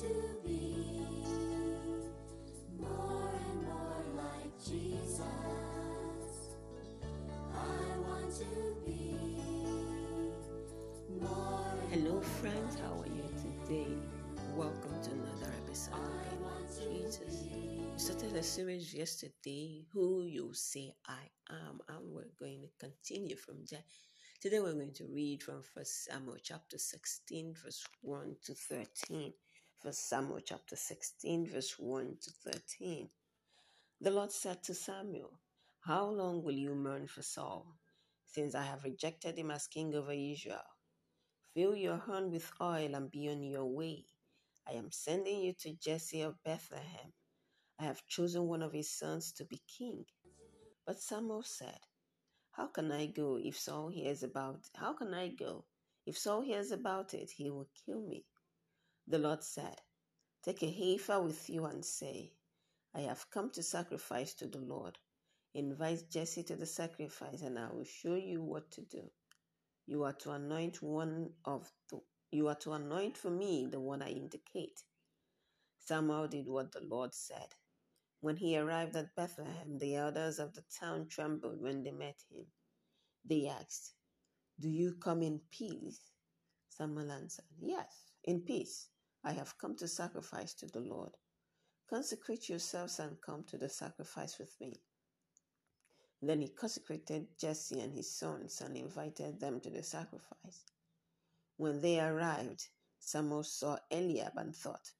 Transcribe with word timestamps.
to 0.00 0.06
be 0.44 0.74
more 2.80 3.30
and 3.30 3.62
more 3.62 4.02
like 4.16 4.64
Jesus. 4.64 5.20
I 7.54 7.98
want 8.00 8.34
to 8.34 8.74
be 8.84 9.14
more. 11.20 11.78
Hello, 11.92 12.20
friends. 12.20 12.76
How 12.80 13.02
are 13.02 13.06
you 13.06 13.22
today? 13.38 13.86
Welcome 14.56 15.00
to 15.04 15.10
another 15.12 15.52
episode 15.64 15.94
of 15.94 16.10
Being 16.28 16.42
Like 16.42 17.04
Jesus. 17.04 17.44
We 17.92 17.96
started 17.96 18.34
a 18.34 18.42
series 18.42 18.92
yesterday, 18.92 19.84
Who 19.92 20.24
You 20.24 20.50
Say 20.54 20.92
I 21.06 21.30
Am, 21.50 21.78
and 21.88 22.12
we're 22.12 22.34
going 22.36 22.62
to 22.62 22.68
continue 22.84 23.36
from 23.36 23.58
there. 23.70 23.84
Today, 24.40 24.58
we're 24.58 24.72
going 24.72 24.92
to 24.94 25.06
read 25.06 25.44
from 25.44 25.62
First 25.62 26.06
Samuel 26.06 26.38
chapter 26.42 26.78
16, 26.78 27.54
verse 27.62 27.86
1 28.02 28.34
to 28.46 28.54
13. 28.54 29.32
First 29.84 30.08
Samuel 30.08 30.40
chapter 30.42 30.76
16, 30.76 31.46
verse 31.46 31.78
1 31.78 32.16
to 32.22 32.30
13. 32.50 33.06
The 34.00 34.10
Lord 34.10 34.32
said 34.32 34.62
to 34.62 34.72
Samuel, 34.72 35.38
How 35.80 36.06
long 36.06 36.42
will 36.42 36.54
you 36.54 36.74
mourn 36.74 37.06
for 37.06 37.20
Saul, 37.20 37.66
since 38.24 38.54
I 38.54 38.62
have 38.62 38.84
rejected 38.84 39.36
him 39.36 39.50
as 39.50 39.66
king 39.66 39.94
over 39.94 40.12
Israel? 40.12 40.64
Fill 41.52 41.76
your 41.76 41.98
horn 41.98 42.30
with 42.30 42.50
oil 42.62 42.94
and 42.94 43.10
be 43.10 43.28
on 43.28 43.42
your 43.42 43.66
way. 43.66 44.06
I 44.66 44.72
am 44.72 44.90
sending 44.90 45.42
you 45.42 45.52
to 45.60 45.74
Jesse 45.74 46.22
of 46.22 46.42
Bethlehem. 46.42 47.12
I 47.78 47.84
have 47.84 48.06
chosen 48.06 48.48
one 48.48 48.62
of 48.62 48.72
his 48.72 48.90
sons 48.90 49.32
to 49.32 49.44
be 49.44 49.60
king. 49.68 50.06
But 50.86 51.02
Samuel 51.02 51.42
said, 51.42 51.80
How 52.52 52.68
can 52.68 52.90
I 52.90 53.04
go 53.04 53.38
if 53.38 53.58
Saul 53.60 53.88
hears 53.90 54.22
about 54.22 54.60
how 54.76 54.94
can 54.94 55.12
I 55.12 55.28
go? 55.28 55.66
If 56.06 56.16
Saul 56.16 56.40
hears 56.40 56.70
about 56.70 57.12
it, 57.12 57.30
he 57.30 57.50
will 57.50 57.68
kill 57.84 58.00
me. 58.00 58.24
The 59.08 59.18
Lord 59.18 59.44
said, 59.44 59.80
Take 60.44 60.62
a 60.62 60.70
heifer 60.70 61.20
with 61.20 61.50
you 61.50 61.66
and 61.66 61.84
say, 61.84 62.32
I 62.94 63.00
have 63.02 63.30
come 63.30 63.50
to 63.52 63.62
sacrifice 63.62 64.34
to 64.34 64.46
the 64.46 64.58
Lord. 64.60 64.98
Invite 65.54 66.10
Jesse 66.10 66.44
to 66.44 66.56
the 66.56 66.66
sacrifice, 66.66 67.42
and 67.42 67.58
I 67.58 67.68
will 67.72 67.84
show 67.84 68.14
you 68.16 68.42
what 68.42 68.70
to 68.72 68.82
do. 68.82 69.10
You 69.86 70.04
are 70.04 70.12
to 70.14 70.32
anoint 70.32 70.82
one 70.82 71.30
of 71.44 71.70
the 71.90 72.00
you 72.32 72.48
are 72.48 72.56
to 72.56 72.72
anoint 72.72 73.18
for 73.18 73.30
me 73.30 73.68
the 73.70 73.80
one 73.80 74.02
I 74.02 74.10
indicate. 74.10 74.82
Samuel 75.78 76.28
did 76.28 76.48
what 76.48 76.72
the 76.72 76.80
Lord 76.82 77.14
said. 77.14 77.48
When 78.20 78.36
he 78.36 78.58
arrived 78.58 78.96
at 78.96 79.14
Bethlehem, 79.16 79.78
the 79.78 79.96
elders 79.96 80.38
of 80.40 80.54
the 80.54 80.64
town 80.80 81.08
trembled 81.08 81.60
when 81.60 81.84
they 81.84 81.92
met 81.92 82.20
him. 82.30 82.46
They 83.24 83.48
asked, 83.48 83.94
Do 84.60 84.68
you 84.70 84.94
come 85.02 85.22
in 85.22 85.40
peace? 85.50 86.00
Samuel 86.70 87.12
answered, 87.12 87.46
Yes, 87.60 88.12
in 88.24 88.40
peace. 88.42 88.88
I 89.24 89.32
have 89.32 89.56
come 89.58 89.76
to 89.76 89.88
sacrifice 89.88 90.54
to 90.54 90.66
the 90.66 90.80
Lord. 90.80 91.12
Consecrate 91.88 92.48
yourselves 92.48 92.98
and 92.98 93.20
come 93.20 93.44
to 93.44 93.56
the 93.56 93.68
sacrifice 93.68 94.38
with 94.38 94.54
me. 94.60 94.80
Then 96.20 96.40
he 96.40 96.48
consecrated 96.48 97.28
Jesse 97.38 97.80
and 97.80 97.94
his 97.94 98.14
sons 98.16 98.60
and 98.60 98.76
invited 98.76 99.40
them 99.40 99.60
to 99.60 99.70
the 99.70 99.82
sacrifice. 99.82 100.64
When 101.56 101.80
they 101.80 102.00
arrived, 102.00 102.68
Samuel 102.98 103.44
saw 103.44 103.78
Eliab 103.90 104.32
and 104.36 104.54
thought, 104.54 104.90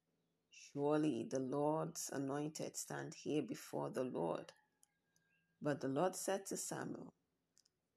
Surely 0.51 1.27
the 1.31 1.41
Lord's 1.41 2.11
anointed 2.13 2.77
stand 2.77 3.15
here 3.15 3.43
before 3.43 3.91
the 3.91 4.05
Lord. 4.05 4.53
But 5.63 5.81
the 5.81 5.89
Lord 5.89 6.17
said 6.17 6.47
to 6.47 6.57
Samuel, 6.57 7.15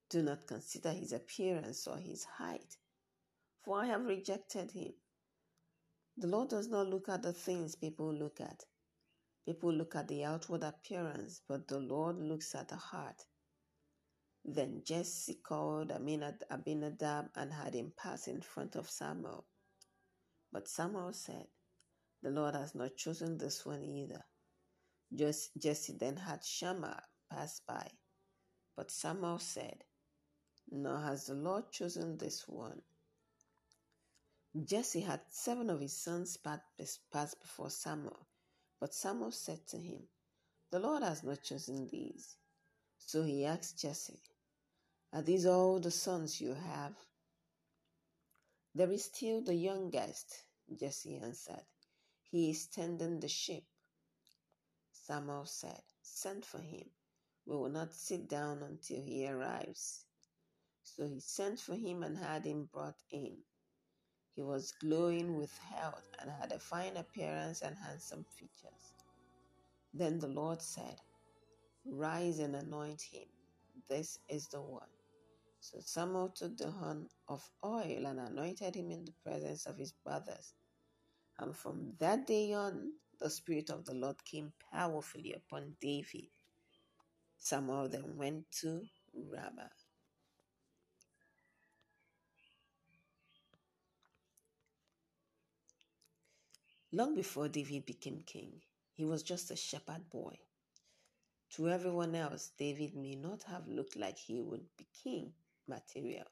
Do 0.09 0.23
not 0.23 0.47
consider 0.47 0.91
his 0.91 1.11
appearance 1.13 1.87
or 1.87 1.97
his 1.97 2.23
height, 2.23 2.77
for 3.63 3.81
I 3.81 3.87
have 3.87 4.05
rejected 4.05 4.71
him. 4.71 4.93
The 6.17 6.27
Lord 6.27 6.49
does 6.49 6.69
not 6.69 6.87
look 6.87 7.09
at 7.09 7.23
the 7.23 7.33
things 7.33 7.75
people 7.75 8.13
look 8.13 8.41
at. 8.41 8.63
People 9.45 9.73
look 9.73 9.95
at 9.95 10.07
the 10.07 10.25
outward 10.25 10.63
appearance, 10.63 11.41
but 11.47 11.67
the 11.67 11.79
Lord 11.79 12.17
looks 12.17 12.55
at 12.55 12.69
the 12.69 12.77
heart. 12.77 13.23
Then 14.45 14.83
Jesse 14.85 15.35
called 15.43 15.91
Abinadab 15.91 17.27
and 17.35 17.53
had 17.53 17.75
him 17.75 17.93
pass 17.97 18.27
in 18.27 18.41
front 18.41 18.75
of 18.75 18.89
Samuel. 18.89 19.45
But 20.51 20.67
Samuel 20.69 21.13
said, 21.13 21.47
The 22.23 22.31
Lord 22.31 22.55
has 22.55 22.75
not 22.75 22.97
chosen 22.97 23.37
this 23.37 23.65
one 23.65 23.83
either. 23.83 24.23
Jes- 25.11 25.51
Jesse 25.57 25.93
then 25.99 26.17
had 26.17 26.43
Shammah 26.43 27.03
pass 27.31 27.61
by. 27.67 27.89
But 28.77 28.91
Samuel 28.91 29.39
said, 29.39 29.83
Nor 30.71 30.99
has 31.01 31.27
the 31.27 31.35
Lord 31.35 31.71
chosen 31.71 32.17
this 32.17 32.45
one. 32.47 32.81
Jesse 34.65 35.01
had 35.01 35.21
seven 35.29 35.69
of 35.69 35.81
his 35.81 35.93
sons 35.93 36.37
pass 36.37 37.33
before 37.35 37.69
Samuel. 37.69 38.27
But 38.79 38.93
Samuel 38.93 39.31
said 39.31 39.67
to 39.67 39.77
him, 39.77 40.07
The 40.71 40.79
Lord 40.79 41.03
has 41.03 41.23
not 41.23 41.43
chosen 41.43 41.87
these. 41.87 42.37
So 42.97 43.23
he 43.23 43.45
asked 43.45 43.77
Jesse, 43.77 44.21
Are 45.13 45.21
these 45.21 45.45
all 45.45 45.79
the 45.79 45.91
sons 45.91 46.39
you 46.39 46.53
have? 46.53 46.95
There 48.73 48.91
is 48.91 49.05
still 49.05 49.41
the 49.41 49.55
youngest, 49.55 50.43
Jesse 50.79 51.17
answered. 51.17 51.65
He 52.23 52.51
is 52.51 52.67
tending 52.67 53.19
the 53.19 53.27
sheep. 53.27 53.65
Samuel 54.91 55.45
said, 55.45 55.81
Send 56.01 56.45
for 56.45 56.59
him. 56.59 56.89
We 57.45 57.55
will 57.55 57.69
not 57.69 57.93
sit 57.93 58.27
down 58.27 58.61
until 58.63 59.01
he 59.01 59.27
arrives. 59.27 60.05
So 60.83 61.07
he 61.07 61.19
sent 61.19 61.59
for 61.59 61.75
him 61.75 62.03
and 62.03 62.17
had 62.17 62.45
him 62.45 62.69
brought 62.71 63.01
in. 63.09 63.37
He 64.37 64.43
was 64.43 64.71
glowing 64.81 65.35
with 65.35 65.57
health 65.57 66.07
and 66.21 66.31
had 66.31 66.53
a 66.53 66.59
fine 66.59 66.97
appearance 66.97 67.63
and 67.63 67.75
handsome 67.75 68.23
features. 68.23 68.93
Then 69.93 70.19
the 70.19 70.27
Lord 70.29 70.61
said, 70.61 70.97
Rise 71.85 72.39
and 72.39 72.55
anoint 72.55 73.01
him. 73.01 73.27
This 73.89 74.19
is 74.29 74.47
the 74.49 74.61
one. 74.61 74.89
So 75.59 75.79
Samuel 75.81 76.29
took 76.29 76.55
the 76.57 76.71
horn 76.71 77.09
of 77.27 77.49
oil 77.65 78.05
and 78.05 78.19
anointed 78.19 78.75
him 78.75 78.91
in 78.91 79.05
the 79.05 79.13
presence 79.23 79.65
of 79.65 79.77
his 79.77 79.93
brothers. 79.93 80.53
And 81.39 81.55
from 81.55 81.93
that 81.99 82.27
day 82.27 82.53
on, 82.53 82.93
the 83.19 83.31
Spirit 83.31 83.71
of 83.71 83.85
the 83.85 83.95
Lord 83.95 84.23
came 84.23 84.53
powerfully 84.71 85.33
upon 85.33 85.77
David. 85.81 86.27
Samuel 87.39 87.89
then 87.89 88.17
went 88.17 88.51
to 88.61 88.83
Ramah. 89.15 89.71
Long 96.97 97.13
before 97.13 97.47
David 97.47 97.85
became 97.85 98.23
king, 98.25 98.59
he 98.95 99.05
was 99.05 99.21
just 99.21 99.51
a 99.51 99.55
shepherd 99.55 100.09
boy. 100.09 100.39
To 101.51 101.69
everyone 101.69 102.15
else, 102.15 102.49
David 102.57 102.95
may 102.95 103.13
not 103.13 103.43
have 103.43 103.67
looked 103.67 103.95
like 103.95 104.17
he 104.17 104.41
would 104.41 104.65
be 104.75 104.87
king 105.03 105.33
material. 105.67 106.25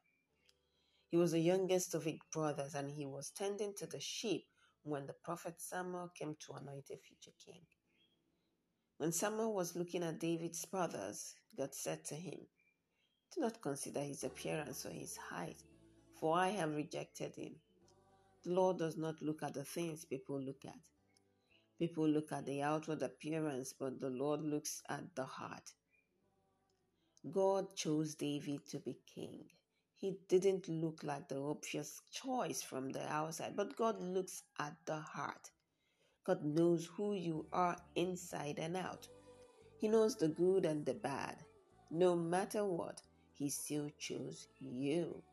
He 1.11 1.17
was 1.17 1.33
the 1.33 1.39
youngest 1.39 1.93
of 1.93 2.07
eight 2.07 2.23
brothers 2.33 2.73
and 2.73 2.89
he 2.89 3.05
was 3.05 3.29
tending 3.29 3.75
to 3.75 3.85
the 3.85 3.99
sheep 3.99 4.47
when 4.81 5.05
the 5.05 5.13
prophet 5.13 5.61
Samuel 5.61 6.09
came 6.17 6.35
to 6.47 6.53
anoint 6.53 6.89
a 6.89 6.97
future 6.97 7.37
king. 7.45 7.61
When 8.97 9.11
Samuel 9.11 9.53
was 9.53 9.75
looking 9.75 10.01
at 10.01 10.19
David's 10.19 10.65
brothers, 10.65 11.35
God 11.55 11.75
said 11.75 12.03
to 12.05 12.15
him, 12.15 12.39
Do 13.35 13.41
not 13.41 13.61
consider 13.61 13.99
his 13.99 14.23
appearance 14.23 14.83
or 14.83 14.89
his 14.89 15.15
height, 15.15 15.61
for 16.19 16.35
I 16.35 16.47
have 16.47 16.75
rejected 16.75 17.35
him. 17.35 17.57
Lord 18.45 18.78
does 18.78 18.97
not 18.97 19.22
look 19.22 19.44
at 19.44 19.53
the 19.53 19.63
things 19.63 20.06
people 20.06 20.39
look 20.39 20.66
at. 20.66 20.79
People 21.78 22.07
look 22.07 22.31
at 22.31 22.45
the 22.45 22.61
outward 22.61 23.01
appearance, 23.01 23.73
but 23.78 24.00
the 24.00 24.09
Lord 24.09 24.41
looks 24.41 24.81
at 24.89 25.16
the 25.16 25.25
heart. 25.25 25.72
God 27.31 27.75
chose 27.75 28.16
David 28.16 28.66
to 28.69 28.79
be 28.79 28.97
king. 29.13 29.45
He 29.95 30.17
didn't 30.28 30.67
look 30.69 31.03
like 31.03 31.28
the 31.28 31.39
obvious 31.41 32.01
choice 32.11 32.61
from 32.61 32.91
the 32.91 33.07
outside, 33.11 33.55
but 33.55 33.75
God 33.75 34.00
looks 34.00 34.44
at 34.59 34.75
the 34.85 34.97
heart. 34.97 35.52
God 36.25 36.43
knows 36.43 36.85
who 36.85 37.14
you 37.14 37.47
are 37.52 37.78
inside 37.96 38.59
and 38.59 38.78
out. 38.78 39.08
He 39.78 39.87
knows 39.87 40.16
the 40.16 40.28
good 40.28 40.66
and 40.66 40.85
the 40.85 40.93
bad. 40.93 41.37
No 41.90 42.16
matter 42.16 42.66
what, 42.66 43.02
He 43.34 43.49
still 43.49 43.90
chose 43.97 44.47
you. 44.59 45.23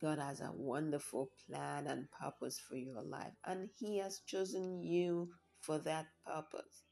God 0.00 0.18
has 0.18 0.40
a 0.40 0.52
wonderful 0.52 1.30
plan 1.46 1.86
and 1.86 2.10
purpose 2.10 2.60
for 2.60 2.76
your 2.76 3.02
life, 3.02 3.34
and 3.46 3.68
He 3.78 3.98
has 3.98 4.20
chosen 4.26 4.82
you 4.82 5.30
for 5.60 5.78
that 5.78 6.06
purpose. 6.26 6.84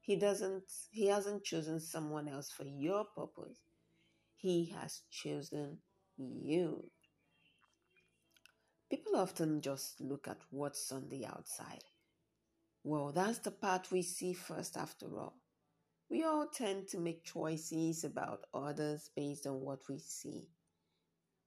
He 0.00 0.16
doesn't 0.16 0.64
he 0.90 1.06
hasn't 1.06 1.44
chosen 1.44 1.80
someone 1.80 2.28
else 2.28 2.50
for 2.50 2.64
your 2.64 3.04
purpose. 3.04 3.60
He 4.34 4.66
has 4.76 5.02
chosen 5.10 5.78
you. 6.16 6.90
People 8.90 9.16
often 9.16 9.60
just 9.60 10.00
look 10.00 10.28
at 10.28 10.38
what's 10.50 10.90
on 10.92 11.08
the 11.08 11.24
outside. 11.26 11.84
Well, 12.84 13.12
that's 13.12 13.38
the 13.38 13.52
part 13.52 13.92
we 13.92 14.02
see 14.02 14.32
first 14.32 14.76
after 14.76 15.06
all. 15.18 15.38
We 16.10 16.24
all 16.24 16.48
tend 16.52 16.88
to 16.88 16.98
make 16.98 17.24
choices 17.24 18.04
about 18.04 18.44
others 18.52 19.08
based 19.16 19.46
on 19.46 19.60
what 19.60 19.80
we 19.88 19.98
see. 19.98 20.48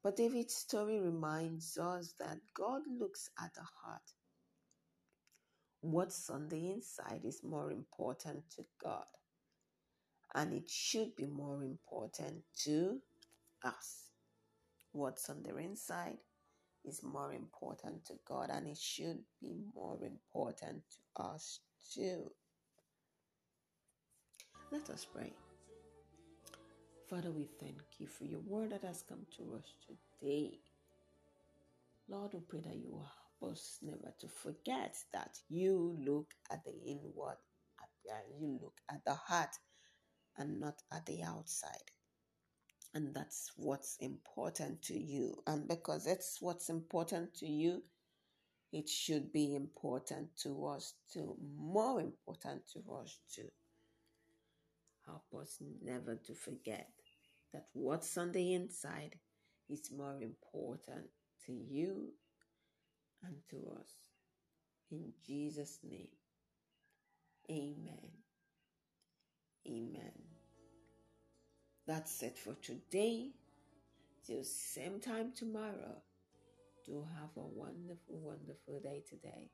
But 0.05 0.17
David's 0.17 0.53
story 0.53 0.99
reminds 0.99 1.79
us 1.79 2.13
that 2.19 2.37
God 2.53 2.83
looks 2.99 3.31
at 3.43 3.55
the 3.55 3.63
heart. 3.81 4.03
what's 5.81 6.29
on 6.29 6.47
the 6.47 6.69
inside 6.69 7.21
is 7.23 7.43
more 7.43 7.71
important 7.71 8.43
to 8.55 8.63
God. 8.83 9.05
And 10.35 10.53
it 10.53 10.69
should 10.69 11.15
be 11.15 11.25
more 11.25 11.63
important 11.63 12.43
to 12.65 12.99
us. 13.63 14.11
What's 14.91 15.27
on 15.27 15.41
the 15.41 15.57
inside 15.57 16.19
is 16.83 17.01
more 17.01 17.33
important 17.33 18.05
to 18.05 18.13
God, 18.27 18.51
and 18.51 18.67
it 18.67 18.77
should 18.77 19.23
be 19.41 19.55
more 19.73 19.97
important 20.03 20.83
to 20.91 21.23
us 21.23 21.61
too. 21.91 22.31
Let 24.71 24.87
us 24.91 25.03
pray. 25.11 25.33
Father, 27.09 27.31
we 27.31 27.47
thank 27.59 27.99
you 27.99 28.07
for 28.07 28.23
your 28.23 28.39
word 28.39 28.71
that 28.71 28.83
has 28.83 29.03
come 29.07 29.25
to 29.37 29.55
us 29.55 29.73
today. 29.85 30.59
Lord, 32.09 32.31
we 32.33 32.39
pray 32.39 32.61
that 32.61 32.75
you 32.75 32.89
will 32.89 33.07
help 33.39 33.51
us 33.51 33.77
never 33.83 34.11
to 34.19 34.27
forget 34.27 34.95
that 35.13 35.37
you 35.47 35.95
look 36.03 36.33
at 36.51 36.63
the 36.63 36.73
inward 36.83 37.37
appearance, 37.77 38.25
uh, 38.33 38.37
you 38.39 38.59
look 38.59 38.73
at 38.89 39.05
the 39.05 39.13
heart 39.13 39.55
and 40.37 40.59
not 40.59 40.81
at 40.91 41.05
the 41.05 41.21
outside. 41.21 41.91
And 42.95 43.13
that's 43.13 43.51
what's 43.55 43.97
important 43.99 44.81
to 44.83 44.97
you. 44.97 45.43
And 45.45 45.67
because 45.67 46.05
that's 46.05 46.37
what's 46.41 46.69
important 46.69 47.35
to 47.35 47.45
you, 47.45 47.83
it 48.73 48.89
should 48.89 49.31
be 49.31 49.55
important 49.55 50.29
to 50.43 50.65
us 50.65 50.95
too, 51.13 51.35
more 51.55 52.01
important 52.01 52.63
to 52.73 52.79
us 52.99 53.19
too. 53.33 53.49
Help 55.05 55.25
us 55.41 55.57
never 55.83 56.15
to 56.15 56.33
forget 56.33 56.89
that 57.53 57.67
what's 57.73 58.17
on 58.17 58.31
the 58.31 58.53
inside 58.53 59.15
is 59.69 59.91
more 59.95 60.17
important 60.21 61.05
to 61.45 61.53
you 61.53 62.09
and 63.23 63.35
to 63.49 63.57
us. 63.79 63.89
In 64.91 65.13
Jesus' 65.25 65.79
name, 65.83 66.09
amen. 67.49 68.11
Amen. 69.67 70.13
That's 71.87 72.21
it 72.23 72.37
for 72.37 72.55
today. 72.55 73.31
Till 74.25 74.43
same 74.43 74.99
time 74.99 75.31
tomorrow. 75.35 76.01
Do 76.85 77.05
have 77.19 77.29
a 77.37 77.45
wonderful, 77.45 78.19
wonderful 78.19 78.79
day 78.83 79.03
today. 79.07 79.49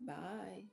Bye. 0.00 0.64